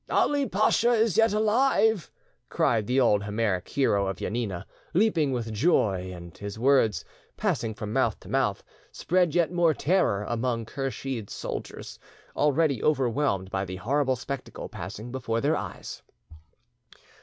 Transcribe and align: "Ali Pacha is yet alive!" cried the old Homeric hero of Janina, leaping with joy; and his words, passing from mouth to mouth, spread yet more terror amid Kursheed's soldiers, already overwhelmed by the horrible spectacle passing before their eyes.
"Ali 0.09 0.49
Pacha 0.49 0.93
is 0.93 1.15
yet 1.15 1.31
alive!" 1.31 2.09
cried 2.49 2.87
the 2.87 2.99
old 2.99 3.21
Homeric 3.21 3.67
hero 3.69 4.07
of 4.07 4.17
Janina, 4.17 4.65
leaping 4.95 5.31
with 5.31 5.53
joy; 5.53 6.11
and 6.11 6.35
his 6.35 6.57
words, 6.57 7.05
passing 7.37 7.75
from 7.75 7.93
mouth 7.93 8.19
to 8.21 8.27
mouth, 8.27 8.63
spread 8.91 9.35
yet 9.35 9.51
more 9.51 9.75
terror 9.75 10.25
amid 10.27 10.65
Kursheed's 10.65 11.33
soldiers, 11.33 11.99
already 12.35 12.83
overwhelmed 12.83 13.51
by 13.51 13.63
the 13.63 13.75
horrible 13.75 14.15
spectacle 14.15 14.67
passing 14.67 15.11
before 15.11 15.39
their 15.39 15.55
eyes. 15.55 16.01